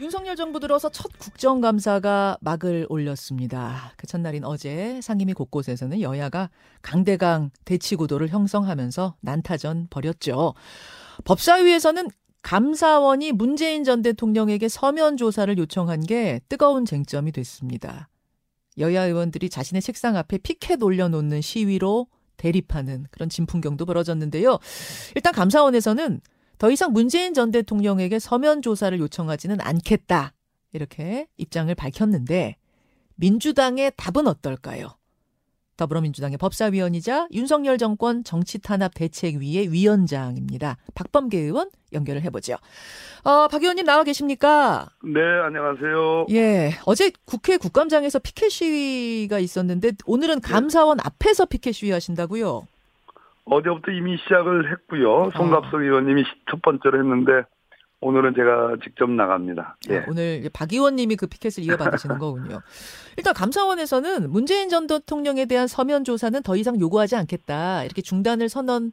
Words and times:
윤석열 0.00 0.36
정부 0.36 0.60
들어서 0.60 0.88
첫 0.90 1.10
국정감사가 1.18 2.38
막을 2.40 2.86
올렸습니다. 2.88 3.92
그 3.96 4.06
첫날인 4.06 4.44
어제 4.44 5.00
상임위 5.02 5.32
곳곳에서는 5.32 6.00
여야가 6.00 6.50
강대강 6.82 7.50
대치 7.64 7.96
구도를 7.96 8.28
형성하면서 8.28 9.16
난타전 9.20 9.88
벌였죠. 9.90 10.54
법사위에서는 11.24 12.08
감사원이 12.42 13.32
문재인 13.32 13.82
전 13.82 14.02
대통령에게 14.02 14.68
서면 14.68 15.16
조사를 15.16 15.58
요청한 15.58 16.00
게 16.00 16.40
뜨거운 16.48 16.84
쟁점이 16.84 17.32
됐습니다. 17.32 18.08
여야 18.78 19.04
의원들이 19.04 19.50
자신의 19.50 19.82
책상 19.82 20.16
앞에 20.16 20.38
피켓 20.38 20.80
올려놓는 20.80 21.40
시위로 21.40 22.06
대립하는 22.36 23.06
그런 23.10 23.28
진풍경도 23.28 23.84
벌어졌는데요. 23.84 24.60
일단 25.16 25.32
감사원에서는 25.32 26.20
더 26.58 26.70
이상 26.70 26.92
문재인 26.92 27.34
전 27.34 27.50
대통령에게 27.50 28.18
서면 28.18 28.62
조사를 28.62 28.98
요청하지는 28.98 29.60
않겠다. 29.60 30.32
이렇게 30.72 31.26
입장을 31.36 31.72
밝혔는데 31.74 32.56
민주당의 33.14 33.92
답은 33.96 34.26
어떨까요? 34.26 34.98
더불어민주당의 35.76 36.38
법사위원이자 36.38 37.28
윤석열 37.30 37.78
정권 37.78 38.24
정치탄압 38.24 38.92
대책위의 38.94 39.72
위원장입니다. 39.72 40.76
박범계 40.94 41.38
의원 41.38 41.70
연결을 41.92 42.22
해보죠. 42.22 42.56
어, 43.22 43.46
박 43.46 43.62
의원님 43.62 43.86
나와 43.86 44.02
계십니까? 44.02 44.88
네, 45.04 45.20
안녕하세요. 45.20 46.26
예, 46.30 46.72
어제 46.84 47.12
국회 47.24 47.56
국감장에서 47.56 48.18
피켓 48.18 48.50
시위가 48.50 49.38
있었는데 49.38 49.92
오늘은 50.04 50.40
네. 50.40 50.48
감사원 50.50 50.98
앞에서 51.00 51.46
피켓 51.46 51.74
시위 51.74 51.92
하신다고요? 51.92 52.66
어제부터 53.50 53.90
이미 53.92 54.16
시작을 54.18 54.70
했고요. 54.72 55.30
아. 55.34 55.36
송갑석 55.36 55.80
의원님이 55.82 56.24
첫 56.50 56.60
번째로 56.62 56.98
했는데 56.98 57.42
오늘은 58.00 58.34
제가 58.34 58.76
직접 58.84 59.10
나갑니다. 59.10 59.76
예. 59.90 59.98
아, 59.98 60.04
오늘 60.08 60.48
박 60.54 60.72
의원님이 60.72 61.16
그 61.16 61.26
피켓을 61.26 61.64
이어받으시는 61.64 62.18
거군요. 62.18 62.60
일단 63.16 63.34
감사원에서는 63.34 64.30
문재인 64.30 64.68
전 64.68 64.86
대통령에 64.86 65.46
대한 65.46 65.66
서면 65.66 66.04
조사는 66.04 66.42
더 66.42 66.54
이상 66.56 66.78
요구하지 66.78 67.16
않겠다 67.16 67.82
이렇게 67.84 68.00
중단을 68.02 68.48
선언하긴 68.48 68.92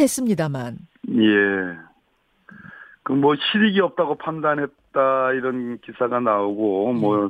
했습니다만 0.00 0.78
예. 1.10 1.78
그 3.02 3.12
뭐 3.14 3.34
실익이 3.34 3.80
없다고 3.80 4.16
판단했다 4.18 5.32
이런 5.32 5.78
기사가 5.78 6.20
나오고 6.20 6.92
뭐 6.92 7.26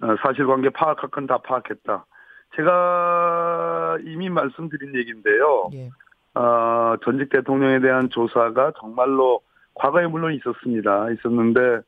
어, 0.00 0.16
사실관계 0.22 0.70
파악할 0.70 1.10
건 1.10 1.26
다 1.26 1.38
파악했다. 1.38 2.06
제가 2.56 3.98
이미 4.04 4.28
말씀드린 4.28 4.94
얘기인데요. 4.94 5.70
예. 5.74 5.90
어, 6.34 6.96
전직 7.04 7.30
대통령에 7.30 7.80
대한 7.80 8.08
조사가 8.08 8.72
정말로 8.78 9.40
과거에 9.74 10.06
물론 10.06 10.34
있었습니다. 10.34 11.10
있었는데 11.10 11.80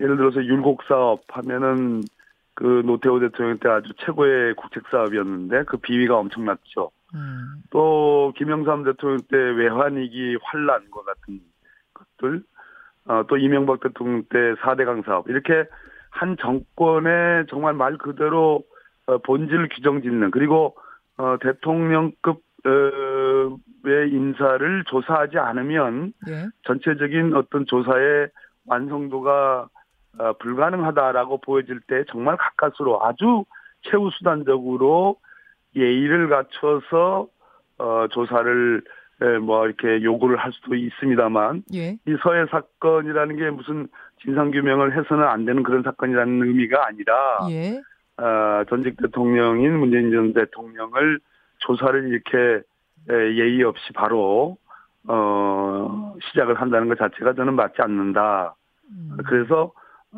예를 0.00 0.16
들어서 0.16 0.44
율곡 0.44 0.82
사업 0.84 1.22
하면은 1.28 2.02
그 2.54 2.82
노태우 2.86 3.20
대통령 3.20 3.58
때 3.58 3.68
아주 3.68 3.92
최고의 3.98 4.54
국책 4.54 4.84
사업이었는데 4.90 5.64
그 5.64 5.76
비위가 5.76 6.16
엄청났죠. 6.16 6.90
음, 7.14 7.62
또 7.70 8.32
김영삼 8.36 8.84
대통령 8.84 9.18
때 9.30 9.36
외환위기 9.36 10.38
환란과 10.42 11.02
같은 11.02 11.40
것들, 11.94 12.42
어, 13.06 13.22
또 13.28 13.36
이명박 13.36 13.80
대통령 13.80 14.24
때 14.24 14.54
4대강 14.60 15.04
사업 15.04 15.28
이렇게 15.28 15.64
한 16.10 16.36
정권의 16.40 17.46
정말 17.48 17.74
말 17.74 17.96
그대로 17.98 18.56
어, 18.56 18.75
본질 19.24 19.68
규정 19.68 20.02
짓는 20.02 20.30
그리고 20.30 20.76
어, 21.16 21.36
대통령급 21.40 22.42
어, 22.64 23.56
의 23.88 24.10
인사를 24.10 24.84
조사하지 24.88 25.38
않으면 25.38 26.12
예. 26.28 26.46
전체적인 26.64 27.34
어떤 27.36 27.66
조사의 27.66 28.28
완성도가 28.66 29.68
어, 30.18 30.32
불가능하다라고 30.40 31.38
보여질 31.38 31.80
때 31.86 32.02
정말 32.10 32.36
가까스로 32.36 33.04
아주 33.04 33.44
최우수단적으로 33.82 35.18
예의를 35.76 36.28
갖춰서 36.28 37.28
어, 37.78 38.06
조사를 38.10 38.82
에, 39.22 39.38
뭐 39.38 39.66
이렇게 39.66 40.02
요구를 40.02 40.36
할 40.36 40.52
수도 40.52 40.74
있습니다만 40.74 41.62
예. 41.74 41.92
이 42.06 42.16
서해 42.22 42.44
사건이라는 42.50 43.36
게 43.36 43.50
무슨 43.50 43.86
진상 44.20 44.50
규명을 44.50 44.98
해서는 44.98 45.24
안 45.24 45.44
되는 45.44 45.62
그런 45.62 45.84
사건이라는 45.84 46.42
의미가 46.42 46.86
아니라 46.86 47.14
예. 47.50 47.80
어, 48.18 48.64
전직 48.68 48.96
대통령인 48.96 49.78
문재인 49.78 50.10
전 50.10 50.32
대통령을 50.32 51.20
조사를 51.58 52.08
이렇게 52.08 52.62
에, 53.10 53.36
예의 53.36 53.62
없이 53.62 53.92
바로 53.94 54.56
어, 55.04 56.14
시작을 56.28 56.60
한다는 56.60 56.88
것 56.88 56.98
자체가 56.98 57.34
저는 57.34 57.54
맞지 57.54 57.74
않는다. 57.78 58.54
음, 58.90 59.16
그래서 59.26 59.72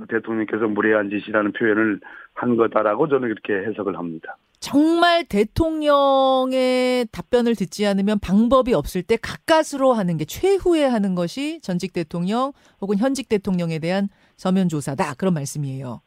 대통령께서 0.09 0.69
무례한 0.69 1.11
짓이라는 1.11 1.53
표현을 1.53 2.01
한 2.35 2.57
거다라고 2.57 3.09
저는 3.09 3.29
그렇게 3.29 3.69
해석을 3.69 3.99
합니다. 3.99 4.37
정말 4.61 5.25
대통령의 5.25 7.07
답변을 7.13 7.55
듣지 7.55 7.87
않으면 7.87 8.19
방법이 8.19 8.75
없을 8.75 9.03
때 9.03 9.17
가까스로 9.17 9.93
하는 9.93 10.17
게 10.17 10.25
최후에 10.25 10.85
하는 10.85 11.15
것이 11.15 11.61
전직 11.61 11.93
대통령 11.93 12.53
혹은 12.81 12.97
현직 12.99 13.29
대통령에 13.29 13.79
대한 13.79 14.09
서면 14.37 14.69
조사다 14.69 15.15
그런 15.15 15.35
말씀이에요. 15.35 16.01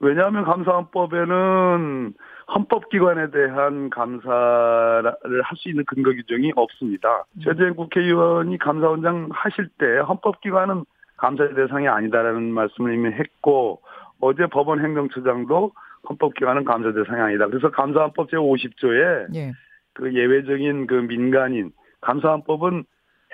왜냐하면 0.00 0.44
감사원법에는 0.44 2.14
헌법기관에 2.54 3.30
대한 3.30 3.90
감사를 3.90 5.12
할 5.42 5.56
수 5.56 5.68
있는 5.68 5.84
근거 5.86 6.12
규정이 6.12 6.52
없습니다. 6.54 7.24
음. 7.36 7.40
최재형 7.40 7.74
국회의원이 7.74 8.58
감사원장 8.58 9.28
하실 9.32 9.68
때 9.78 9.98
헌법기관은 9.98 10.84
감사의 11.16 11.54
대상이 11.54 11.88
아니다라는 11.88 12.52
말씀을 12.52 12.94
이미 12.94 13.10
했고 13.10 13.80
어제 14.20 14.46
법원 14.46 14.84
행정처장도 14.84 15.72
헌법기관은 16.08 16.64
감사 16.64 16.92
대상이 16.92 17.20
아니다. 17.20 17.46
그래서 17.46 17.70
감사원법 17.70 18.30
제50조에 18.30 19.34
예. 19.34 19.52
그 19.94 20.14
예외적인 20.14 20.86
그 20.86 20.94
민간인 20.94 21.72
감사원법은 22.02 22.84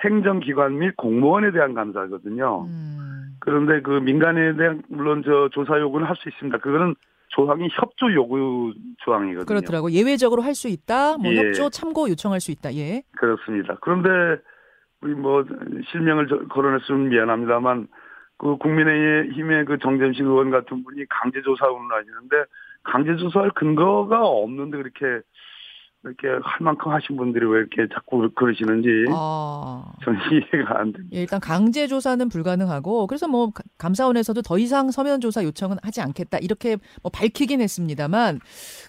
행정기관 0.03 0.77
및 0.79 0.95
공무원에 0.97 1.51
대한 1.51 1.73
감사거든요. 1.73 2.65
음, 2.67 3.35
그런데 3.39 3.81
그 3.81 3.91
민간에 3.91 4.55
대한 4.55 4.81
물론 4.89 5.21
저 5.25 5.49
조사 5.51 5.79
요구는 5.79 6.07
할 6.07 6.15
수 6.15 6.29
있습니다. 6.29 6.57
그거는 6.59 6.95
조항이 7.29 7.67
협조 7.71 8.13
요구 8.13 8.73
조항이거든요. 8.99 9.45
그렇더라고 9.45 9.91
예외적으로 9.91 10.41
할 10.43 10.53
수 10.55 10.67
있다. 10.67 11.17
뭐 11.17 11.31
예. 11.33 11.37
협조 11.47 11.69
참고 11.69 12.09
요청할 12.09 12.39
수 12.39 12.51
있다. 12.51 12.73
예. 12.75 13.03
그렇습니다. 13.17 13.77
그런데 13.81 14.41
우리 15.01 15.13
뭐 15.15 15.43
실명을 15.91 16.27
저- 16.27 16.47
거론했으면 16.47 17.09
미안합니다만 17.09 17.87
그 18.37 18.57
국민의힘의 18.57 19.65
그 19.65 19.77
정점식 19.79 20.25
의원 20.25 20.51
같은 20.51 20.83
분이 20.83 21.05
강제조사 21.09 21.67
운운하시는데 21.69 22.35
강제조사할 22.83 23.51
근거가 23.51 24.21
없는데 24.25 24.77
그렇게 24.77 25.21
이렇게 26.05 26.27
할 26.27 26.57
만큼 26.59 26.91
하신 26.91 27.15
분들이 27.15 27.45
왜 27.45 27.59
이렇게 27.59 27.87
자꾸 27.93 28.29
그러시는지 28.35 29.05
아. 29.09 29.85
저는 30.03 30.19
이해가 30.53 30.79
안 30.81 30.91
됩니다. 30.91 31.15
예, 31.15 31.21
일단 31.21 31.39
강제 31.39 31.87
조사는 31.87 32.27
불가능하고 32.27 33.07
그래서 33.07 33.27
뭐 33.29 33.51
가- 33.51 33.63
감사원에서도 33.77 34.41
더 34.41 34.57
이상 34.57 34.91
서면 34.91 35.21
조사 35.21 35.43
요청은 35.45 35.77
하지 35.81 36.01
않겠다 36.01 36.39
이렇게 36.39 36.75
뭐 37.01 37.09
밝히긴 37.09 37.61
했습니다만 37.61 38.41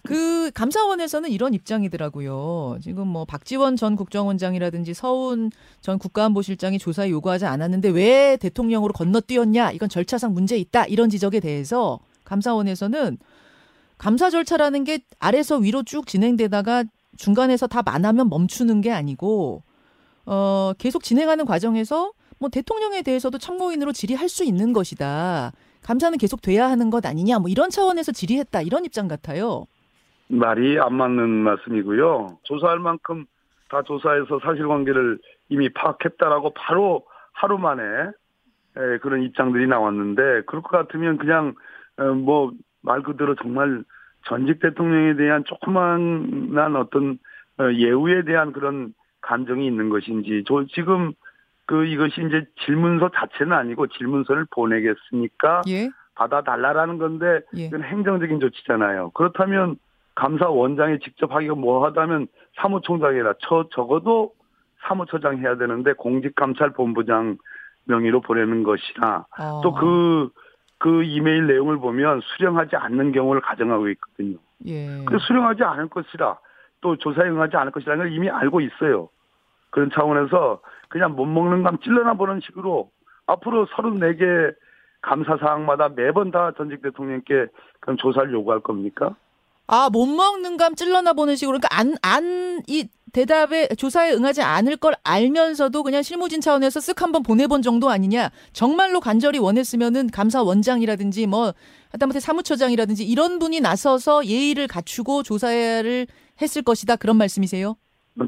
그 0.03 0.51
감사원에서는 0.53 1.31
이런 1.31 1.55
입장이더라고요. 1.55 2.79
지금 2.83 3.07
뭐 3.07 3.25
박지원 3.25 3.77
전 3.77 3.95
국정원장이라든지 3.95 4.93
서훈 4.93 5.51
전 5.83 5.99
국가안보실장이 6.01 6.79
조사 6.79 7.09
요구하지 7.09 7.47
않았는데 7.47 7.91
왜 7.91 8.37
대통령으로 8.39 8.93
건너뛰었냐 8.93 9.71
이건 9.71 9.89
절차상 9.89 10.35
문제 10.35 10.57
있다 10.57 10.87
이런 10.87 11.11
지적에 11.11 11.39
대해서 11.39 12.01
감사원에서는 12.25 13.19
감사 13.99 14.31
절차라는 14.31 14.83
게 14.83 14.99
아래서 15.21 15.57
위로 15.59 15.85
쭉 15.85 16.09
진행되다가 16.09 16.83
중간에서 17.17 17.67
다 17.67 17.83
만하면 17.85 18.29
멈추는 18.29 18.81
게 18.81 18.93
아니고 18.93 19.63
어, 20.27 20.73
계속 20.79 21.03
진행하는 21.03 21.45
과정에서 21.45 22.13
뭐 22.39 22.49
대통령에 22.49 23.03
대해서도 23.03 23.39
참고인으로 23.39 23.93
질의할 23.93 24.29
수 24.29 24.45
있는 24.45 24.73
것이다. 24.73 25.53
감사는 25.83 26.17
계속 26.19 26.41
돼야 26.43 26.69
하는 26.69 26.91
것 26.91 27.05
아니냐. 27.05 27.39
뭐 27.39 27.49
이런 27.49 27.71
차원에서 27.71 28.13
질의했다. 28.13 28.63
이런 28.63 28.85
입장 28.85 29.07
같아요. 29.07 29.67
말이 30.29 30.79
안 30.81 30.95
맞는 30.95 31.29
말씀이고요. 31.29 32.39
조사할 32.43 32.79
만큼 32.79 33.27
다 33.69 33.83
조사해서 33.83 34.41
사실관계를 34.43 35.19
이미 35.51 35.69
파악했다라고 35.73 36.55
바로 36.55 37.05
하루 37.33 37.59
만에 37.59 37.83
에, 37.83 38.99
그런 39.03 39.23
입장들이 39.23 39.67
나왔는데 39.67 40.43
그럴 40.47 40.63
것 40.63 40.71
같으면 40.71 41.19
그냥 41.19 41.55
뭐 42.25 42.53
말 42.85 43.03
그대로 43.03 43.35
정말 43.35 43.83
전직 44.25 44.61
대통령에 44.61 45.17
대한 45.17 45.45
조그만한 45.45 46.77
어떤 46.77 47.19
어, 47.59 47.73
예우에 47.73 48.25
대한 48.25 48.53
그런 48.53 48.95
감정이 49.21 49.67
있는 49.67 49.89
것인지 49.89 50.45
저 50.47 50.65
지금 50.75 51.13
그 51.67 51.87
이것이 51.87 52.23
이제 52.27 52.45
질문서 52.65 53.11
자체는 53.15 53.53
아니고 53.53 53.87
질문서를 53.87 54.47
보내겠으니까 54.51 55.63
예. 55.69 55.89
받아달라라는 56.15 56.99
건데 56.99 57.41
예. 57.57 57.65
이건 57.65 57.83
행정적인 57.83 58.41
조치잖아요. 58.41 59.11
그렇다면 59.15 59.77
감사원장이 60.15 61.01
직접 61.01 61.33
하기가 61.33 61.55
뭐하다면 61.55 62.29
사무총장이라 62.57 63.35
저 63.41 63.69
적어도 63.73 64.33
사무처장 64.87 65.39
해야 65.39 65.57
되는데 65.57 65.93
공직감찰본부장 65.95 67.39
명의로 67.87 68.21
보내는 68.21 68.63
것이나 68.63 69.27
어. 69.39 69.61
또그 69.63 70.31
그 70.85 71.03
이메일 71.03 71.47
내용을 71.47 71.79
보면 71.79 72.21
수령하지 72.21 72.77
않는 72.77 73.13
경우를 73.13 73.41
가정하고 73.41 73.89
있거든요. 73.89 74.37
예. 74.67 75.03
그 75.07 75.19
수령하지 75.19 75.65
않을 75.65 75.89
것이라 75.89 76.37
또 76.83 76.97
조사에 76.97 77.27
응하지 77.27 77.57
않을 77.57 77.73
것이라는 77.73 78.05
걸 78.05 78.13
이미 78.13 78.29
알고 78.29 78.61
있어요. 78.61 79.09
그런 79.71 79.89
차원에서 79.91 80.61
그냥 80.91 81.17
못 81.17 81.25
먹는 81.25 81.63
감 81.63 81.79
찔러나 81.79 82.13
보는 82.13 82.41
식으로 82.41 82.91
앞으로 83.27 83.65
34개 83.65 84.55
감사 85.01 85.39
사항마다 85.39 85.89
매번 85.89 86.31
다 86.31 86.53
전직 86.55 86.83
대통령께 86.83 87.47
그런 87.81 87.97
조사를 87.97 88.31
요구할 88.35 88.61
겁니까? 88.61 89.17
아, 89.67 89.89
못 89.91 90.07
먹는 90.07 90.57
감 90.57 90.75
찔러나 90.75 91.13
보는 91.13 91.37
식으로 91.37 91.59
그러니까 91.59 91.69
안 91.79 91.95
안 92.03 92.45
이 92.67 92.89
대답에 93.13 93.69
조사에 93.69 94.13
응하지 94.13 94.43
않을 94.43 94.77
걸 94.77 94.95
알면서도 95.05 95.85
그냥 95.85 96.03
실무진 96.03 96.41
차원에서 96.41 96.81
쓱 96.81 96.99
한번 96.99 97.23
보내본 97.23 97.63
정도 97.63 97.89
아니냐. 97.89 98.31
정말로 98.53 98.99
간절히 98.99 99.39
원했으면은 99.39 100.09
감사원장이라든지 100.11 101.29
뭐 101.29 101.55
하다못해 101.93 102.19
사무처장이라든지 102.19 103.05
이런 103.05 103.39
분이 103.39 103.61
나서서 103.61 104.27
예의를 104.27 104.67
갖추고 104.67 105.23
조사를 105.23 106.07
했을 106.43 106.63
것이다. 106.63 106.97
그런 106.97 107.17
말씀이세요? 107.17 107.77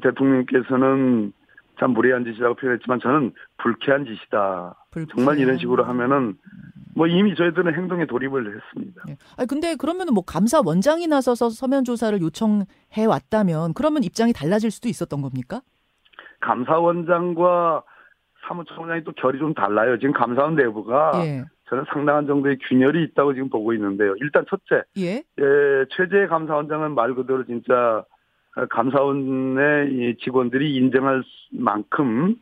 대통령께서는 0.00 1.32
참 1.80 1.90
무례한 1.90 2.24
짓이라고 2.24 2.54
표현했지만 2.54 3.00
저는 3.02 3.32
불쾌한 3.58 4.04
짓이다. 4.06 4.76
정말 5.14 5.38
이런 5.38 5.58
식으로 5.58 5.84
하면은 5.84 6.36
뭐 6.96 7.06
이미 7.06 7.34
저희들은 7.34 7.74
행동에 7.74 8.06
돌입을 8.06 8.56
했습니다. 8.56 9.02
네. 9.06 9.16
아니 9.36 9.46
근데 9.46 9.76
그러면은 9.76 10.14
뭐 10.14 10.24
감사 10.24 10.62
원장이 10.64 11.06
나서서 11.06 11.50
서면 11.50 11.84
조사를 11.84 12.18
요청해 12.22 13.04
왔다면 13.06 13.74
그러면 13.74 14.02
입장이 14.02 14.32
달라질 14.32 14.70
수도 14.70 14.88
있었던 14.88 15.20
겁니까? 15.20 15.60
감사원장과 16.40 17.82
사무총장이 18.48 19.04
또 19.04 19.12
결이 19.12 19.38
좀 19.38 19.52
달라요. 19.52 19.98
지금 19.98 20.14
감사원 20.14 20.54
내부가 20.54 21.12
예. 21.16 21.44
저는 21.68 21.84
상당한 21.92 22.26
정도의 22.26 22.56
균열이 22.66 23.02
있다고 23.04 23.34
지금 23.34 23.50
보고 23.50 23.74
있는데요. 23.74 24.14
일단 24.20 24.46
첫째, 24.48 24.84
예. 24.96 25.22
예, 25.38 25.84
최재 25.90 26.26
감사원장은 26.28 26.94
말 26.94 27.14
그대로 27.14 27.44
진짜 27.44 28.04
감사원의 28.70 30.16
직원들이 30.22 30.76
인정할 30.76 31.22
만큼 31.50 32.06
음. 32.06 32.36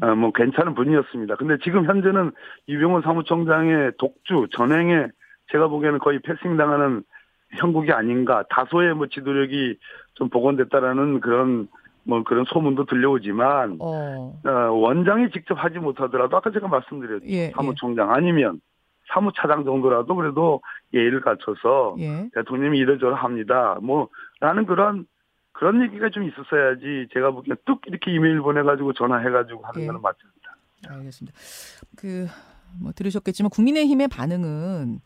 어, 0.00 0.14
뭐 0.14 0.32
괜찮은 0.32 0.74
분이었습니다. 0.74 1.36
근데 1.36 1.56
지금 1.62 1.86
현재는 1.86 2.32
이병헌 2.66 3.02
사무총장의 3.02 3.92
독주 3.98 4.48
전행에 4.52 5.08
제가 5.52 5.68
보기에는 5.68 5.98
거의 5.98 6.18
패싱 6.20 6.56
당하는 6.56 7.02
형국이 7.56 7.92
아닌가 7.92 8.44
다소의 8.50 8.94
뭐 8.94 9.06
지도력이 9.06 9.78
좀 10.14 10.28
복원됐다라는 10.28 11.20
그런 11.20 11.68
뭐 12.04 12.22
그런 12.22 12.44
소문도 12.44 12.86
들려오지만 12.86 13.78
어. 13.80 14.40
어, 14.44 14.50
원장이 14.50 15.30
직접 15.30 15.54
하지 15.54 15.78
못하더라도 15.78 16.36
아까 16.36 16.50
제가 16.50 16.68
말씀드렸죠 16.68 17.26
예, 17.26 17.46
예. 17.46 17.52
사무총장 17.54 18.08
예. 18.08 18.12
아니면 18.12 18.60
사무차장 19.12 19.64
정도라도 19.64 20.14
그래도 20.14 20.60
예의를 20.94 21.20
갖춰서 21.20 21.96
예. 21.98 22.28
대통령이 22.34 22.78
이러저러 22.78 23.14
합니다. 23.14 23.78
뭐 23.82 24.08
라는 24.40 24.66
그런 24.66 25.06
그런 25.58 25.82
얘기가 25.82 26.10
좀 26.10 26.24
있었어야지 26.28 27.08
제가 27.12 27.30
보기엔 27.30 27.56
뚝 27.64 27.80
이렇게 27.86 28.12
이메일 28.12 28.40
보내가지고 28.40 28.92
전화해가지고 28.92 29.62
하는 29.64 29.82
예. 29.82 29.86
거는 29.86 30.00
맞습니다. 30.02 30.56
알겠습니다. 30.88 31.38
그 31.96 32.28
뭐 32.78 32.92
들으셨겠지만 32.92 33.48
국민의힘의 33.48 34.08
반응은 34.08 35.00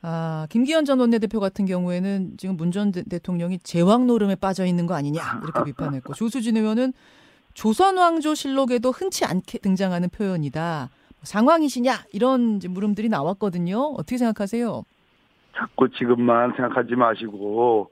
아, 0.00 0.46
김기현 0.48 0.86
전 0.86 1.00
원내대표 1.00 1.38
같은 1.40 1.66
경우에는 1.66 2.38
지금 2.38 2.56
문 2.56 2.70
전 2.72 2.92
대통령이 2.92 3.58
제왕 3.58 4.06
노름에 4.06 4.36
빠져 4.36 4.64
있는 4.64 4.86
거 4.86 4.94
아니냐 4.94 5.20
이렇게 5.42 5.64
비판했고 5.70 6.14
조수진 6.14 6.56
의원은 6.56 6.92
조선 7.52 7.98
왕조 7.98 8.34
실록에도 8.34 8.90
흔치 8.90 9.24
않게 9.26 9.58
등장하는 9.58 10.08
표현이다. 10.10 10.88
상황이시냐 11.22 12.04
이런 12.12 12.58
물음들이 12.70 13.08
나왔거든요. 13.10 13.78
어떻게 13.98 14.16
생각하세요? 14.16 14.84
자꾸 15.56 15.88
지금만 15.90 16.52
생각하지 16.56 16.94
마시고 16.94 17.90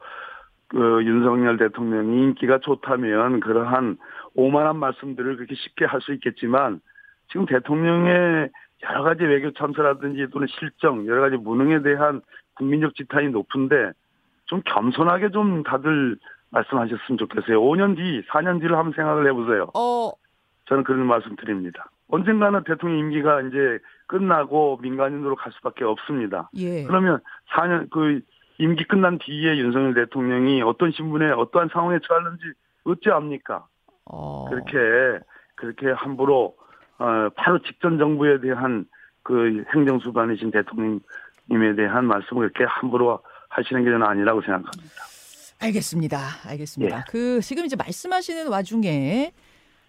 그 0.73 1.05
윤석열 1.05 1.59
대통령이 1.59 2.23
인기가 2.23 2.59
좋다면 2.59 3.41
그러한 3.41 3.99
오만한 4.35 4.79
말씀들을 4.79 5.37
그렇게 5.37 5.55
쉽게 5.55 5.85
할 5.85 6.01
수 6.01 6.15
있겠지만 6.15 6.81
지금 7.31 7.45
대통령의 7.47 8.49
여러 8.83 9.03
가지 9.03 9.23
외교 9.23 9.53
참사라든지 9.53 10.27
또는 10.33 10.49
실정 10.49 11.07
여러 11.07 11.21
가지 11.21 11.37
무능에 11.37 11.83
대한 11.83 12.23
국민적 12.55 12.95
지탄이 12.95 13.29
높은데 13.29 13.93
좀 14.47 14.63
겸손하게 14.65 15.31
좀 15.31 15.63
다들 15.63 16.17
말씀하셨으면 16.51 17.19
좋겠어요. 17.19 17.61
5년 17.61 17.97
뒤, 17.97 18.23
4년 18.29 18.61
뒤를 18.61 18.77
한번 18.77 18.93
생각을 18.95 19.27
해보세요. 19.29 19.69
어. 19.75 20.11
저는 20.67 20.85
그런 20.85 21.07
말씀 21.07 21.37
드립니다. 21.37 21.91
언젠가는 22.09 22.65
대통령 22.65 22.99
임기가 22.99 23.43
이제 23.43 23.79
끝나고 24.07 24.79
민간인으로 24.83 25.37
갈 25.37 25.53
수밖에 25.53 25.85
없습니다. 25.85 26.51
예. 26.57 26.85
그러면 26.85 27.21
4년 27.51 27.89
그 27.91 28.21
임기 28.59 28.85
끝난 28.85 29.19
뒤에 29.19 29.57
윤석열 29.59 29.95
대통령이 29.95 30.63
어떤 30.63 30.93
신분에 30.93 31.31
어떠한 31.31 31.71
상황에 31.73 31.99
처할는지 32.07 32.45
어찌 32.85 33.11
압니까? 33.11 33.67
어. 34.05 34.47
그렇게 34.49 35.25
그렇게 35.55 35.91
함부로 35.91 36.57
어, 36.99 37.29
바로 37.37 37.61
직전 37.63 37.99
정부에 37.99 38.41
대한 38.41 38.87
그 39.23 39.65
행정수반이신 39.75 40.51
대통령님에 40.51 41.75
대한 41.77 42.05
말씀을 42.07 42.45
이렇게 42.45 42.65
함부로 42.65 43.21
하시는 43.49 43.85
게 43.85 43.91
저는 43.91 44.07
아니라고 44.07 44.41
생각합니다. 44.43 45.05
알겠습니다. 45.61 46.19
알겠습니다. 46.47 46.97
예. 46.99 47.05
그 47.09 47.41
지금 47.41 47.65
이제 47.65 47.77
말씀하시는 47.77 48.49
와중에 48.49 49.33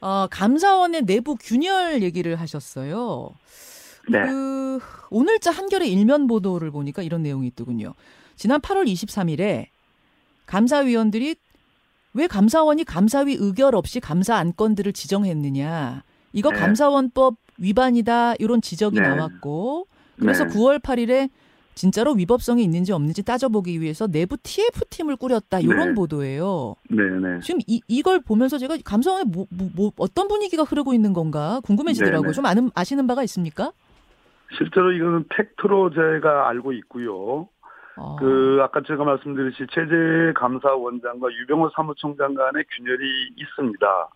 어, 0.01 0.27
감사원의 0.29 1.03
내부 1.05 1.35
균열 1.35 2.03
얘기를 2.03 2.35
하셨어요. 2.35 3.31
네. 4.09 4.21
그 4.25 4.79
오늘자 5.09 5.51
한겨레 5.51 5.87
일면 5.87 6.27
보도를 6.27 6.71
보니까 6.71 7.01
이런 7.01 7.23
내용이 7.23 7.47
있더군요. 7.47 7.93
지난 8.35 8.59
8월 8.59 8.85
23일에 8.85 9.67
감사위원들이 10.45 11.35
왜 12.13 12.27
감사원이 12.27 12.83
감사위 12.83 13.35
의결 13.39 13.75
없이 13.75 13.99
감사 13.99 14.35
안건들을 14.35 14.93
지정했느냐. 14.93 16.03
이거 16.33 16.51
네. 16.51 16.59
감사원법 16.59 17.35
위반이다. 17.57 18.35
이런 18.35 18.61
지적이 18.61 18.99
네. 18.99 19.07
나왔고 19.07 19.87
그래서 20.19 20.45
네. 20.45 20.53
9월 20.53 20.79
8일에 20.79 21.29
진짜로 21.75 22.13
위법성이 22.13 22.63
있는지 22.63 22.91
없는지 22.91 23.23
따져보기 23.23 23.81
위해서 23.81 24.07
내부 24.07 24.37
TF팀을 24.37 25.15
꾸렸다. 25.15 25.59
이런 25.59 25.89
네. 25.89 25.93
보도예요. 25.95 26.75
네, 26.89 27.03
네. 27.03 27.39
지금 27.41 27.61
이, 27.65 27.81
이걸 27.87 28.19
보면서 28.21 28.59
제가 28.59 28.77
감사원에 28.83 29.23
뭐, 29.23 29.47
뭐, 29.49 29.69
뭐 29.75 29.91
어떤 29.97 30.27
분위기가 30.27 30.63
흐르고 30.63 30.93
있는 30.93 31.13
건가 31.13 31.61
궁금해지더라고요. 31.63 32.21
네, 32.21 32.27
네. 32.27 32.33
좀 32.33 32.45
아는, 32.45 32.69
아시는 32.75 33.07
바가 33.07 33.23
있습니까? 33.23 33.71
실제로 34.55 34.91
이거는 34.91 35.25
팩트로 35.29 35.91
제가 35.91 36.47
알고 36.49 36.73
있고요. 36.73 37.47
어. 37.97 38.15
그 38.17 38.59
아까 38.61 38.81
제가 38.81 39.03
말씀드렸듯이 39.03 39.67
체제 39.71 40.33
감사원장과 40.35 41.31
유병호 41.41 41.71
사무총장 41.75 42.33
간의 42.33 42.63
균열이 42.75 43.33
있습니다. 43.37 44.07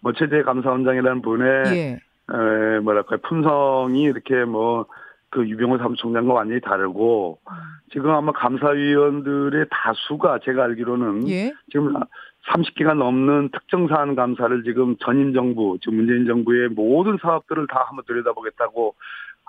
뭐 0.00 0.12
체제 0.12 0.42
감사원장이라는 0.42 1.22
분의 1.22 1.64
예. 1.76 2.00
에, 2.32 2.78
뭐랄까 2.80 3.16
품성이 3.18 4.02
이렇게 4.02 4.44
뭐 4.44 4.86
그 5.36 5.46
유병호 5.46 5.78
사무총장과 5.78 6.32
완전히 6.32 6.60
다르고 6.60 7.38
음. 7.46 7.54
지금 7.92 8.10
아마 8.10 8.32
감사위원들의 8.32 9.66
다수가 9.70 10.38
제가 10.44 10.64
알기로는 10.64 11.28
예. 11.28 11.52
지금 11.70 11.92
30기가 12.48 12.94
넘는 12.94 13.50
특정 13.52 13.88
사안 13.88 14.14
감사를 14.14 14.62
지금 14.64 14.96
전임 14.96 15.34
정부, 15.34 15.76
지금 15.82 15.96
문재인 15.96 16.26
정부의 16.26 16.68
모든 16.68 17.18
사업들을 17.20 17.66
다 17.66 17.84
한번 17.86 18.04
들여다보겠다고 18.06 18.94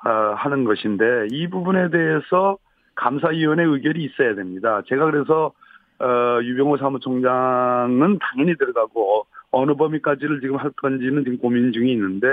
어, 0.06 0.10
하는 0.36 0.66
것인데 0.66 1.28
이 1.32 1.48
부분에 1.48 1.90
대해서 1.90 2.58
감사위원회 2.98 3.64
의결이 3.64 4.04
있어야 4.04 4.36
됩니다. 4.36 4.82
제가 4.88 5.06
그래서 5.06 5.54
어, 6.00 6.40
유병호 6.44 6.78
사무총장은 6.78 8.20
당연히 8.20 8.56
들어가고 8.58 9.26
어느 9.52 9.74
범위까지를 9.76 10.42
지금 10.42 10.58
할 10.58 10.72
건지는 10.72 11.24
지금 11.24 11.38
고민 11.38 11.72
중에 11.72 11.92
있는데 11.92 12.28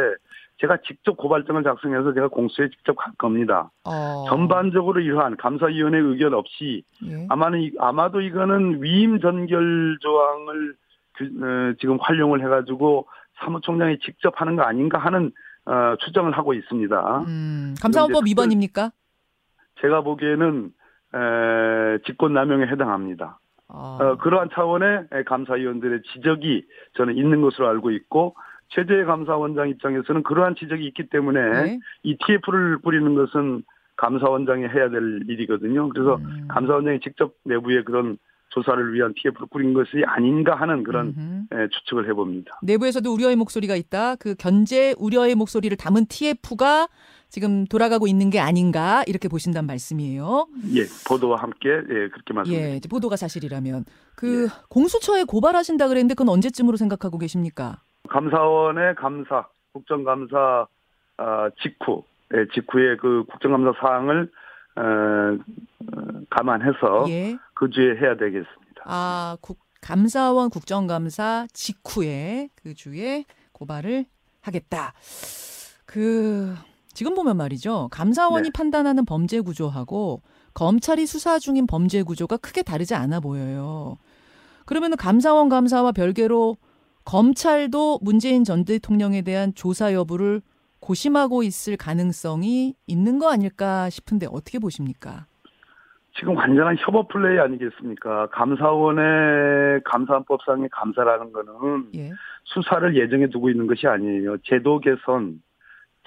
제가 0.60 0.78
직접 0.86 1.16
고발장을 1.16 1.62
작성해서 1.62 2.12
제가 2.14 2.28
공수에 2.28 2.68
직접 2.68 2.94
갈 2.94 3.12
겁니다. 3.16 3.70
어. 3.84 4.24
전반적으로 4.28 5.00
이러한 5.00 5.36
감사위원회 5.36 5.98
의견 5.98 6.34
없이 6.34 6.82
예. 7.04 7.26
아마는 7.28 7.72
아마도 7.78 8.20
이거는 8.20 8.82
위임 8.82 9.20
전결 9.20 9.98
조항을 10.00 10.74
어, 11.20 11.74
지금 11.80 11.98
활용을 12.00 12.42
해가지고 12.44 13.06
사무총장이 13.38 13.98
직접 14.00 14.40
하는 14.40 14.56
거 14.56 14.62
아닌가 14.62 14.98
하는 14.98 15.32
어, 15.66 15.96
추정을 16.04 16.32
하고 16.32 16.54
있습니다. 16.54 17.24
음, 17.26 17.74
감사원법 17.80 18.26
위반입니까? 18.26 18.90
제가 19.84 20.00
보기에는 20.00 20.70
에, 21.14 21.98
직권남용에 22.06 22.66
해당합니다. 22.66 23.38
아. 23.68 23.98
어, 24.00 24.16
그러한 24.16 24.48
차원의 24.52 25.08
감사위원들의 25.26 26.02
지적이 26.12 26.66
저는 26.96 27.16
있는 27.16 27.42
것으로 27.42 27.68
알고 27.68 27.90
있고 27.90 28.34
최재 28.68 29.04
감사원장 29.04 29.68
입장에서는 29.68 30.22
그러한 30.22 30.56
지적이 30.56 30.86
있기 30.86 31.08
때문에 31.08 31.40
네. 31.50 31.78
이 32.02 32.16
TF를 32.26 32.78
뿌리는 32.78 33.14
것은 33.14 33.62
감사원장이 33.96 34.64
해야 34.64 34.88
될 34.88 35.20
일이거든요. 35.28 35.88
그래서 35.90 36.16
음. 36.16 36.48
감사원장이 36.48 37.00
직접 37.00 37.34
내부에 37.44 37.82
그런 37.82 38.18
조사를 38.50 38.94
위한 38.94 39.12
TF를 39.16 39.48
뿌린 39.50 39.74
것이 39.74 40.02
아닌가 40.06 40.54
하는 40.54 40.84
그런 40.84 41.46
에, 41.52 41.68
추측을 41.68 42.08
해봅니다. 42.08 42.60
내부에서도 42.62 43.12
우려의 43.12 43.36
목소리가 43.36 43.74
있다. 43.74 44.16
그 44.16 44.34
견제 44.36 44.94
우려의 44.98 45.34
목소리를 45.34 45.76
담은 45.76 46.06
TF가 46.06 46.88
지금 47.34 47.64
돌아가고 47.66 48.06
있는 48.06 48.30
게 48.30 48.38
아닌가 48.38 49.02
이렇게 49.08 49.26
보신단 49.26 49.66
말씀이에요. 49.66 50.46
예, 50.76 50.84
보도와 51.08 51.42
함께 51.42 51.68
예, 51.68 52.08
그렇게 52.08 52.32
말씀드립니다. 52.32 52.74
예, 52.76 52.88
보도가 52.88 53.16
사실이라면 53.16 53.86
그 54.14 54.46
공수처에 54.68 55.24
고발하신다 55.24 55.88
그랬는데 55.88 56.14
그건 56.14 56.28
언제쯤으로 56.28 56.76
생각하고 56.76 57.18
계십니까? 57.18 57.80
감사원의 58.08 58.94
감사, 58.94 59.48
국정감사 59.72 60.68
아, 61.16 61.50
직후, 61.60 62.04
예, 62.34 62.46
직후에 62.54 62.98
그 62.98 63.24
국정감사 63.28 63.80
사항을 63.80 64.30
어, 64.76 64.80
어, 64.80 66.20
감안해서 66.30 67.06
예. 67.08 67.36
그 67.54 67.68
주에 67.68 67.96
해야 67.96 68.14
되겠습니다. 68.16 68.84
아, 68.84 69.36
국, 69.40 69.58
감사원 69.80 70.50
국정감사 70.50 71.48
직후에 71.52 72.50
그 72.62 72.74
주에 72.74 73.24
고발을 73.50 74.04
하겠다. 74.40 74.92
그 75.84 76.54
지금 76.94 77.14
보면 77.14 77.36
말이죠. 77.36 77.88
감사원이 77.90 78.44
네. 78.44 78.50
판단하는 78.54 79.04
범죄 79.04 79.40
구조하고 79.40 80.22
검찰이 80.54 81.06
수사 81.06 81.38
중인 81.38 81.66
범죄 81.66 82.02
구조가 82.02 82.36
크게 82.38 82.62
다르지 82.62 82.94
않아 82.94 83.20
보여요. 83.20 83.96
그러면 84.64 84.96
감사원 84.96 85.48
감사와 85.48 85.92
별개로 85.92 86.56
검찰도 87.04 87.98
문재인 88.00 88.44
전 88.44 88.64
대통령에 88.64 89.22
대한 89.22 89.52
조사 89.54 89.92
여부를 89.92 90.40
고심하고 90.80 91.42
있을 91.42 91.76
가능성이 91.76 92.74
있는 92.86 93.18
거 93.18 93.30
아닐까 93.30 93.90
싶은데 93.90 94.26
어떻게 94.30 94.58
보십니까? 94.58 95.26
지금 96.16 96.36
완전한 96.36 96.76
협업 96.78 97.08
플레이 97.08 97.40
아니겠습니까? 97.40 98.28
감사원의 98.28 99.80
감사법상의 99.84 100.68
감사라는 100.70 101.32
거는 101.32 101.88
예. 101.96 102.12
수사를 102.44 102.96
예정해 102.96 103.28
두고 103.28 103.50
있는 103.50 103.66
것이 103.66 103.88
아니에요. 103.88 104.38
제도 104.44 104.78
개선, 104.78 105.42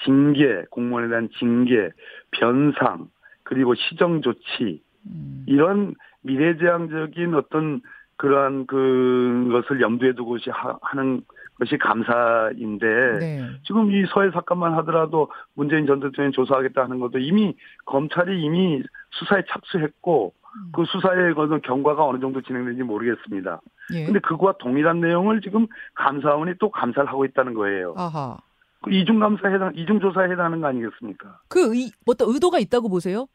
징계, 0.04 0.64
공무원에 0.70 1.08
대한 1.08 1.30
징계, 1.40 1.90
변상, 2.32 3.08
그리고 3.44 3.76
시정 3.76 4.22
조치, 4.22 4.82
음, 5.06 5.46
이런 5.48 5.96
미래지향적인 6.22 7.34
어떤 7.36 7.82
그러한 8.18 8.66
그 8.66 9.48
것을 9.52 9.82
염두에 9.82 10.14
두고 10.14 10.38
하- 10.50 10.78
하는 10.82 11.22
것이 11.60 11.78
감사인데 11.78 13.20
네. 13.20 13.42
지금 13.66 13.92
이 13.92 14.06
서해 14.14 14.30
사건만 14.32 14.74
하더라도 14.76 15.32
문재인 15.54 15.86
전 15.88 16.00
대통령 16.00 16.32
조사하겠다 16.32 16.84
하는 16.84 17.00
것도 17.00 17.20
이미 17.20 17.56
검찰이 17.86 18.42
이미 18.42 18.84
수사에 19.12 19.44
착수했고 19.50 20.34
음. 20.44 20.72
그 20.74 20.86
수사의 20.86 21.34
거는 21.36 21.62
경과가 21.62 22.04
어느 22.06 22.20
정도 22.20 22.42
진행되는지 22.42 22.84
모르겠습니다. 22.84 23.62
예. 23.94 24.06
근데 24.06 24.20
그거와 24.20 24.54
동일한 24.60 25.00
내용을 25.02 25.42
지금 25.42 25.68
감사원이 25.96 26.54
또 26.60 26.70
감사를 26.70 27.08
하고 27.10 27.26
있다는 27.26 27.54
거예요. 27.54 27.94
아하. 27.98 28.38
그 28.84 28.92
이중 28.92 29.20
감사에 29.20 29.54
해당, 29.54 29.72
이중 29.76 30.00
조사에 30.00 30.30
해당하는 30.30 30.62
거 30.62 30.68
아니겠습니까? 30.68 31.40
그 31.50 31.76
의, 31.76 31.92
어떤 32.06 32.30
의도가 32.30 32.60
있다고 32.60 32.90
보세요? 32.90 33.28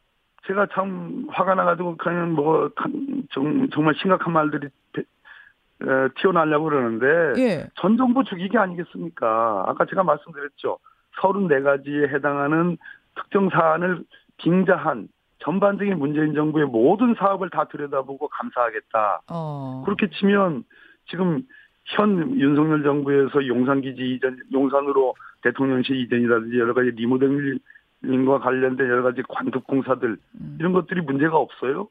제가 0.47 0.67
참 0.73 1.27
화가 1.31 1.55
나가지고 1.55 1.97
그냥 1.97 2.33
뭐 2.33 2.71
참- 2.81 3.23
정, 3.33 3.69
정말 3.71 3.95
심각한 4.01 4.33
말들이 4.33 4.69
배- 4.93 5.03
에, 5.03 6.09
튀어나오려고 6.21 6.65
그러는데 6.67 7.41
예. 7.43 7.67
전 7.77 7.97
정부 7.97 8.25
죽이기 8.25 8.57
아니겠습니까? 8.59 9.65
아까 9.67 9.85
제가 9.85 10.03
말씀드렸죠. 10.05 10.79
34가지에 11.21 12.09
해당하는 12.15 12.77
특정 13.15 13.51
사안을 13.51 14.05
빙자한 14.39 15.09
전반적인 15.41 15.99
문재인 15.99 16.35
정부의 16.35 16.67
모든 16.67 17.15
사업을 17.15 17.51
다 17.51 17.65
들여다보고 17.65 18.29
감사하겠다. 18.29 19.23
어. 19.31 19.83
그렇게 19.85 20.09
치면 20.11 20.65
지금 21.11 21.43
현 21.85 22.39
윤석열 22.39 22.83
정부에서 22.85 23.47
용산기지 23.47 24.15
이전, 24.15 24.39
용산으로 24.53 25.15
대통령실 25.43 25.97
이전이라든지 25.97 26.59
여러 26.59 26.75
가지 26.75 26.91
리모델링과 26.91 28.39
관련된 28.41 28.89
여러 28.89 29.03
가지 29.03 29.23
관특공사들 29.29 30.17
음. 30.41 30.57
이런 30.59 30.73
것들이 30.73 31.01
문제가 31.03 31.37
없어요. 31.37 31.89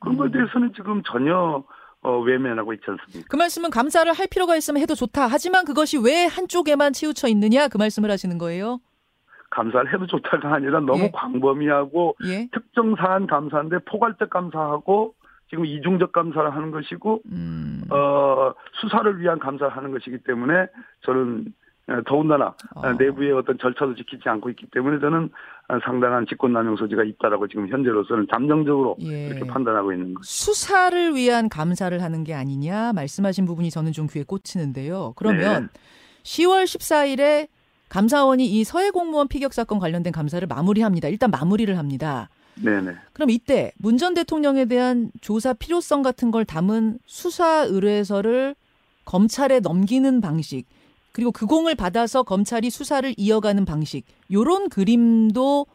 그런 0.00 0.16
것에 0.16 0.32
대해서는 0.32 0.72
지금 0.74 1.02
전혀 1.04 1.64
어, 2.02 2.18
외면하고 2.18 2.72
있지 2.72 2.84
않습니까? 2.88 3.28
그 3.30 3.36
말씀은 3.36 3.70
감사를 3.70 4.12
할 4.12 4.26
필요가 4.26 4.56
있으면 4.56 4.82
해도 4.82 4.94
좋다. 4.94 5.28
하지만 5.28 5.64
그것이 5.64 5.98
왜 5.98 6.26
한쪽에만 6.26 6.92
치우쳐 6.92 7.28
있느냐 7.28 7.68
그 7.68 7.78
말씀을 7.78 8.10
하시는 8.10 8.36
거예요. 8.38 8.80
감사를 9.50 9.92
해도 9.92 10.06
좋다가 10.06 10.54
아니라 10.54 10.80
너무 10.80 11.04
예. 11.04 11.10
광범위하고 11.12 12.16
예. 12.24 12.48
특정 12.52 12.96
사안 12.96 13.26
감사인데 13.26 13.80
포괄적 13.84 14.30
감사하고 14.30 15.14
지금 15.50 15.66
이중적 15.66 16.12
감사를 16.12 16.50
하는 16.50 16.70
것이고 16.70 17.20
음. 17.30 17.82
어, 17.90 18.54
수사를 18.80 19.20
위한 19.20 19.38
감사를 19.38 19.76
하는 19.76 19.92
것이기 19.92 20.18
때문에 20.24 20.66
저는 21.02 21.44
어, 21.44 21.52
더군다나 22.06 22.54
어. 22.74 22.92
내부의 22.92 23.32
어떤 23.32 23.58
절차도 23.58 23.94
지키지 23.96 24.28
않고 24.28 24.50
있기 24.50 24.66
때문에 24.72 25.00
저는 25.00 25.30
어, 25.68 25.78
상당한 25.84 26.26
직권남용 26.28 26.76
소지가 26.76 27.04
있다라고 27.04 27.48
지금 27.48 27.68
현재로서는 27.68 28.26
잠정적으로 28.32 28.96
예. 29.00 29.28
그렇게 29.28 29.46
판단하고 29.46 29.92
있는 29.92 30.14
거죠. 30.14 30.24
수사를 30.24 31.14
위한 31.14 31.48
감사를 31.48 32.02
하는 32.02 32.24
게 32.24 32.34
아니냐 32.34 32.92
말씀하신 32.94 33.44
부분이 33.46 33.70
저는 33.70 33.92
좀 33.92 34.06
귀에 34.10 34.24
꽂히는데요. 34.24 35.12
그러면 35.16 35.68
10월 36.24 36.64
14일에 36.64 37.48
감사원이 37.88 38.46
이 38.46 38.64
서해 38.64 38.90
공무원 38.90 39.28
피격 39.28 39.52
사건 39.52 39.78
관련된 39.78 40.12
감사를 40.12 40.46
마무리합니다. 40.48 41.08
일단 41.08 41.30
마무리를 41.30 41.76
합니다. 41.76 42.28
네네. 42.62 42.92
그럼 43.12 43.30
이때 43.30 43.72
문 43.78 43.96
전 43.98 44.14
대통령에 44.14 44.64
대한 44.66 45.10
조사 45.20 45.52
필요성 45.52 46.02
같은 46.02 46.30
걸 46.30 46.44
담은 46.44 46.98
수사 47.06 47.64
의뢰서를 47.64 48.54
검찰에 49.04 49.60
넘기는 49.60 50.20
방식 50.20 50.66
그리고 51.12 51.30
그 51.32 51.46
공을 51.46 51.74
받아서 51.74 52.22
검찰이 52.22 52.70
수사를 52.70 53.12
이어가는 53.16 53.64
방식 53.64 54.04
요런 54.32 54.68
그림도 54.68 55.66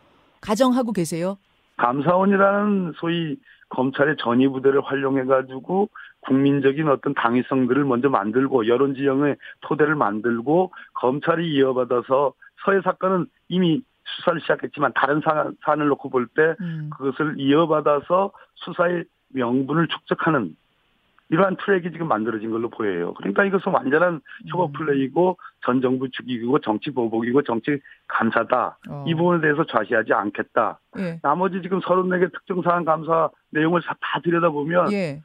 가정하고 0.41 0.91
계세요. 0.93 1.37
감사원이라는 1.77 2.93
소위 2.97 3.37
검찰의 3.69 4.15
전위 4.19 4.47
부대를 4.47 4.81
활용해 4.81 5.25
가지고 5.25 5.89
국민적인 6.21 6.87
어떤 6.87 7.13
당위성들을 7.13 7.85
먼저 7.85 8.09
만들고 8.09 8.67
여론 8.67 8.95
지형의 8.95 9.37
토대를 9.61 9.95
만들고 9.95 10.71
검찰이 10.93 11.53
이어받아서 11.53 12.33
서해 12.65 12.81
사건은 12.81 13.27
이미 13.49 13.81
수사를 14.03 14.39
시작했지만 14.41 14.93
다른 14.95 15.21
사, 15.21 15.51
사안을 15.63 15.87
놓고 15.87 16.09
볼때 16.09 16.55
음. 16.61 16.89
그것을 16.97 17.35
이어받아서 17.37 18.31
수사의 18.55 19.03
명분을 19.29 19.87
축적하는 19.89 20.55
이러한 21.29 21.57
트랙이 21.57 21.91
지금 21.91 22.07
만들어진 22.07 22.51
걸로 22.51 22.69
보여요. 22.69 23.13
그러니까 23.15 23.43
이것은 23.43 23.73
완전한 23.73 24.21
협업 24.47 24.69
음. 24.69 24.73
플레이고 24.73 25.37
전 25.65 25.81
정부 25.81 26.09
죽이고 26.09 26.59
정치 26.59 26.91
보복이고 26.91 27.41
정치 27.43 27.79
감사다. 28.07 28.77
어. 28.89 29.05
이 29.07 29.13
부분에 29.13 29.41
대해서 29.41 29.65
좌시하지 29.65 30.13
않겠다. 30.13 30.79
예. 30.99 31.19
나머지 31.21 31.61
지금 31.61 31.79
34개 31.79 32.31
특정 32.31 32.61
사안 32.61 32.85
감사 32.85 33.29
내용을 33.51 33.81
다, 33.81 33.95
다 33.99 34.21
들여다보면 34.21 34.91
예. 34.93 35.21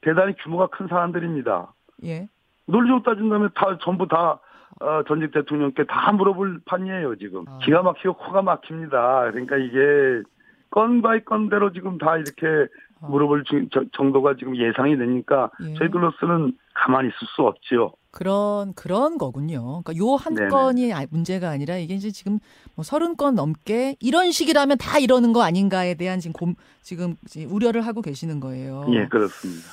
대단히 0.00 0.34
규모가 0.42 0.66
큰 0.68 0.88
사안들입니다. 0.88 1.72
예. 2.04 2.28
논리적으로 2.66 3.02
따진다면 3.02 3.50
다 3.54 3.78
전부 3.80 4.08
다 4.08 4.40
어, 4.80 5.02
전직 5.06 5.30
대통령께 5.30 5.84
다 5.84 6.10
물어볼 6.12 6.62
판이에요 6.64 7.16
지금. 7.16 7.44
아. 7.46 7.58
기가 7.62 7.82
막히고 7.82 8.14
코가 8.14 8.42
막힙니다. 8.42 9.30
그러니까 9.30 9.56
이게 9.56 10.22
건 10.70 11.00
by 11.00 11.24
건대로 11.24 11.72
지금 11.72 11.98
다 11.98 12.16
이렇게 12.16 12.46
어. 12.48 12.93
물어볼 13.08 13.44
주- 13.44 13.66
저- 13.72 13.84
정도가 13.96 14.34
지금 14.38 14.56
예상이 14.56 14.96
되니까 14.96 15.50
예. 15.62 15.74
저희들로서는 15.74 16.56
가만히 16.74 17.08
있을 17.08 17.18
수 17.34 17.42
없지요. 17.42 17.92
그런 18.10 18.72
그런 18.74 19.18
거군요. 19.18 19.82
그러니까 19.82 19.96
요 19.96 20.14
한. 20.16 20.34
건이 20.48 20.92
아- 20.92 21.06
문제가 21.10 21.50
아니라 21.50 21.76
이게 21.76 21.94
이제 21.94 22.10
지금 22.10 22.38
뭐 22.76 22.84
서른 22.84 23.16
건 23.16 23.34
넘게 23.34 23.96
이런 24.00 24.30
식이라면 24.30 24.78
다 24.78 24.98
이러는 24.98 25.32
거 25.32 25.42
아닌가에 25.42 25.94
대한 25.94 26.20
지금 26.20 26.32
곰, 26.32 26.54
지금 26.82 27.16
우려를 27.48 27.82
하고 27.82 28.02
계시는 28.02 28.40
거예요. 28.40 28.86
예, 28.92 29.06
그렇습니다. 29.08 29.68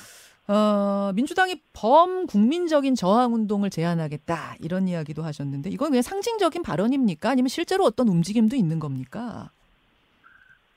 어, 0.48 1.12
민주당이 1.14 1.60
범국민적인 1.72 2.96
저항 2.96 3.32
운동을 3.32 3.70
제안하겠다 3.70 4.56
이런 4.60 4.88
이야기도 4.88 5.22
하셨는데 5.22 5.70
이건 5.70 5.90
그냥 5.90 6.02
상징적인 6.02 6.62
발언입니까? 6.62 7.30
아니면 7.30 7.48
실제로 7.48 7.84
어떤 7.84 8.08
움직임도 8.08 8.56
있는 8.56 8.78
겁니까? 8.80 9.50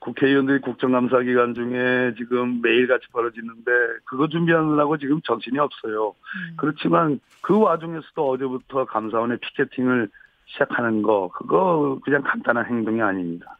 국회의원들이 0.05 0.61
국정감사 0.61 1.21
기간 1.21 1.55
중에 1.55 2.13
지금 2.17 2.61
매일같이 2.61 3.07
벌어지는데 3.11 3.71
그거 4.05 4.27
준비하느라고 4.27 4.97
지금 4.97 5.19
정신이 5.21 5.57
없어요. 5.57 6.09
음. 6.09 6.55
그렇지만 6.57 7.19
그 7.41 7.59
와중에서도 7.59 8.29
어제부터 8.29 8.85
감사원의 8.85 9.39
피켓팅을 9.39 10.09
시작하는 10.45 11.01
거 11.01 11.29
그거 11.33 11.99
그냥 12.03 12.21
간단한 12.21 12.67
행동이 12.67 13.01
아닙니다. 13.01 13.57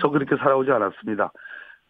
저 0.00 0.08
그렇게 0.08 0.36
살아오지 0.36 0.70
않았습니다. 0.70 1.32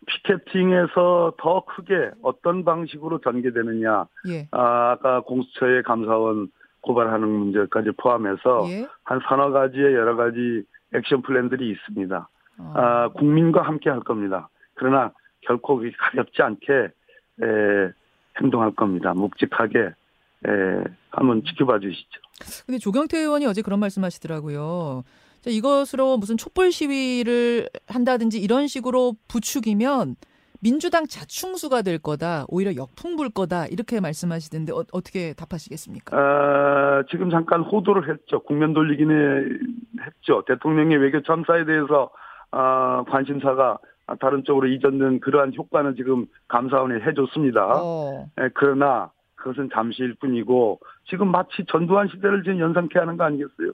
피켓팅에서 0.07 1.35
더 1.37 1.65
크게 1.67 2.11
어떤 2.23 2.65
방식으로 2.65 3.19
전개되느냐 3.19 4.07
예. 4.29 4.49
아, 4.53 4.93
아까 4.93 5.21
공수처의 5.21 5.83
감사원 5.83 6.49
고발하는 6.81 7.29
문제까지 7.29 7.91
포함해서 7.99 8.65
예. 8.71 8.89
한 9.05 9.21
서너 9.29 9.51
가지의 9.51 9.95
여러 9.95 10.17
가지 10.17 10.63
액션 10.95 11.21
플랜들이 11.21 11.69
있습니다. 11.71 12.29
어. 12.59 12.73
아, 12.75 13.09
국민과 13.11 13.63
함께 13.63 13.91
할 13.91 14.01
겁니다. 14.01 14.49
그러나 14.75 15.13
결코 15.43 15.81
가볍지 15.99 16.43
않게 16.43 16.73
에, 16.75 17.93
행동할 18.41 18.73
겁니다. 18.75 19.15
묵직하게 19.15 19.79
에, 19.81 20.85
한번 21.11 21.43
지켜봐 21.45 21.79
주시죠. 21.81 22.21
근데 22.67 22.79
조경태 22.79 23.19
의원이 23.19 23.47
어제 23.47 23.63
그런 23.63 23.81
말씀하시더라고요. 23.81 25.03
이것으로 25.47 26.17
무슨 26.19 26.37
촛불 26.37 26.73
시위를 26.73 27.69
한다든지 27.87 28.41
이런 28.41 28.67
식으로 28.67 29.15
부추기면 29.29 30.17
민주당 30.61 31.07
자충수가 31.07 31.83
될 31.83 31.99
거다, 31.99 32.45
오히려 32.49 32.75
역풍 32.75 33.15
불 33.17 33.31
거다 33.31 33.67
이렇게 33.67 34.01
말씀하시던데 34.01 34.73
어, 34.73 34.83
떻게 34.93 35.33
답하시겠습니까? 35.35 36.17
어, 36.17 37.05
지금 37.11 37.31
잠깐 37.31 37.61
호도를 37.61 38.11
했죠. 38.11 38.41
국면 38.41 38.75
돌리기는 38.75 39.61
했죠. 40.05 40.43
대통령의 40.49 40.97
외교 40.99 41.23
참사에 41.23 41.65
대해서 41.65 42.11
어, 42.53 43.05
관심사가 43.09 43.79
다른 44.21 44.43
쪽으로 44.45 44.69
이전된 44.69 45.21
그러한 45.21 45.55
효과는 45.55 45.97
지금 45.97 46.27
감사원이 46.49 47.03
해줬습니다. 47.03 47.67
어. 47.83 48.27
예, 48.41 48.49
그러나 48.55 49.11
그것은 49.35 49.69
잠시일 49.73 50.15
뿐이고 50.15 50.81
지금 51.09 51.31
마치 51.31 51.65
전두환 51.69 52.09
시대를 52.09 52.43
지금 52.43 52.59
연상케 52.59 52.99
하는 52.99 53.17
거 53.17 53.25
아니겠어요? 53.25 53.73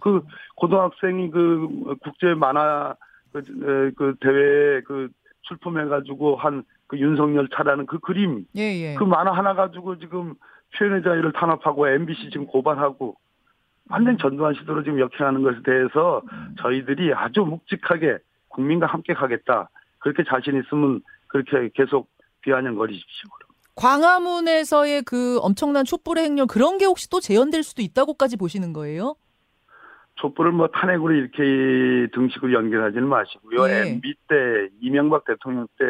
그 0.00 0.22
고등학생이 0.56 1.30
그 1.30 1.96
국제 2.02 2.34
만화 2.34 2.94
그, 3.32 3.42
그 3.96 4.14
대회에 4.20 4.80
그 4.82 5.08
출품해가지고 5.42 6.36
한 6.36 6.64
그 6.86 6.98
윤석열 6.98 7.48
차라는 7.48 7.86
그 7.86 7.98
그림, 7.98 8.44
예, 8.56 8.62
예. 8.62 8.94
그 8.94 9.04
만화 9.04 9.32
하나 9.32 9.54
가지고 9.54 9.98
지금 9.98 10.34
표현의 10.76 11.02
자유를 11.02 11.32
탄압하고 11.32 11.88
MBC 11.88 12.30
지금 12.30 12.46
고발하고 12.46 13.16
완전 13.88 14.14
음. 14.14 14.18
전두환 14.18 14.54
시대로 14.54 14.82
지금 14.82 14.98
역행하는 15.00 15.42
것에 15.42 15.58
대해서 15.64 16.22
음. 16.32 16.54
저희들이 16.60 17.12
아주 17.14 17.40
묵직하게 17.40 18.18
국민과 18.48 18.86
함께 18.86 19.14
가겠다. 19.14 19.68
그렇게 19.98 20.24
자신 20.28 20.60
있으면 20.60 21.02
그렇게 21.28 21.70
계속 21.74 22.08
비아냥거리십시오. 22.42 23.30
광화문에서의 23.74 25.02
그 25.02 25.38
엄청난 25.40 25.84
촛불의 25.84 26.24
행렬 26.24 26.46
그런 26.46 26.78
게 26.78 26.86
혹시 26.86 27.10
또 27.10 27.20
재현될 27.20 27.62
수도 27.62 27.82
있다고까지 27.82 28.36
보시는 28.36 28.72
거예요? 28.72 29.16
촛불을 30.14 30.52
뭐 30.52 30.68
탄핵으로 30.68 31.12
이렇게 31.12 32.08
등식으로 32.14 32.54
연결하지는 32.54 33.06
마시고요. 33.06 33.68
예. 33.68 33.90
MB 33.90 34.14
때 34.28 34.36
이명박 34.80 35.24
대통령 35.26 35.66
때 35.78 35.84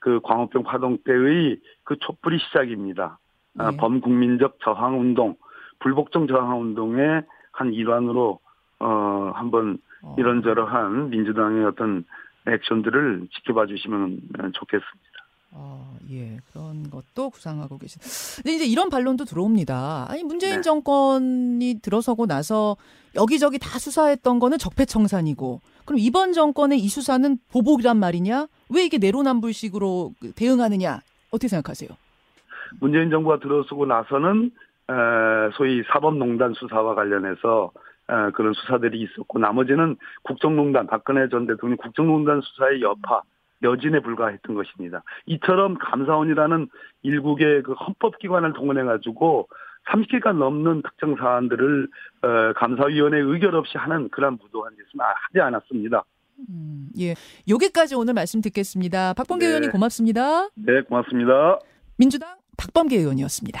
그 0.00 0.18
광우병 0.22 0.64
파동 0.64 0.98
때의 1.04 1.60
그 1.84 1.96
촛불이 2.00 2.38
시작입니다. 2.38 3.18
아, 3.58 3.64
예. 3.64 3.66
아, 3.68 3.70
범국민적 3.78 4.58
저항 4.64 4.98
운동, 4.98 5.36
불복종 5.80 6.26
저항 6.26 6.60
운동의 6.60 7.22
한 7.52 7.74
일환으로 7.74 8.38
어 8.78 9.32
한번 9.34 9.78
어. 10.02 10.14
이런저런한 10.18 11.10
민주당의 11.10 11.64
어떤 11.64 12.04
액션들을 12.46 13.28
지켜봐 13.32 13.66
주시면 13.66 14.20
좋겠습니다. 14.54 15.10
어, 15.52 15.96
예, 16.10 16.38
그런 16.52 16.88
것도 16.90 17.30
구상하고 17.30 17.76
계신. 17.78 18.00
근데 18.36 18.54
이제 18.54 18.64
이런 18.64 18.88
반론도 18.88 19.24
들어옵니다. 19.24 20.06
아니 20.08 20.22
문재인 20.22 20.56
네. 20.56 20.60
정권이 20.62 21.80
들어서고 21.82 22.26
나서 22.26 22.76
여기저기 23.16 23.58
다 23.58 23.78
수사했던 23.78 24.38
거는 24.38 24.58
적폐청산이고, 24.58 25.60
그럼 25.84 25.98
이번 25.98 26.32
정권의 26.32 26.78
이 26.78 26.88
수사는 26.88 27.36
보복이란 27.50 27.96
말이냐? 27.96 28.46
왜 28.72 28.84
이게 28.84 28.98
내로남불식으로 28.98 30.14
그 30.20 30.32
대응하느냐? 30.32 31.00
어떻게 31.30 31.48
생각하세요? 31.48 31.90
문재인 32.80 33.10
정부가 33.10 33.40
들어서고 33.40 33.86
나서는 33.86 34.52
소위 35.56 35.82
사법농단 35.92 36.54
수사와 36.54 36.94
관련해서 36.94 37.72
그런 38.34 38.52
수사들이 38.54 39.00
있었고 39.02 39.38
나머지는 39.38 39.96
국정농단 40.22 40.86
박근혜 40.86 41.28
전 41.28 41.46
대통령 41.46 41.76
국정농단 41.76 42.40
수사의 42.40 42.82
여파 42.82 43.22
여진에 43.62 44.00
불과했던 44.00 44.54
것입니다. 44.54 45.02
이처럼 45.26 45.76
감사원이라는 45.78 46.68
일국의 47.02 47.62
그 47.62 47.72
헌법기관을 47.72 48.54
동원해 48.54 48.84
가지고 48.84 49.48
30개가 49.88 50.32
넘는 50.36 50.82
특정 50.82 51.16
사안들을 51.16 51.88
어, 52.22 52.52
감사위원회 52.54 53.18
의결 53.18 53.54
없이 53.54 53.76
하는 53.78 54.08
그런 54.10 54.38
무도한 54.40 54.72
짓은 54.72 55.00
하지 55.00 55.40
않았습니다. 55.40 56.04
음, 56.48 56.88
예. 56.98 57.14
여기까지 57.48 57.94
오늘 57.94 58.14
말씀 58.14 58.40
듣겠습니다. 58.40 59.14
박범계 59.14 59.44
네. 59.44 59.48
의원님 59.48 59.70
고맙습니다. 59.72 60.48
네, 60.54 60.82
고맙습니다. 60.82 61.58
민주당 61.98 62.36
박범계 62.56 62.96
의원이었습니다. 62.96 63.60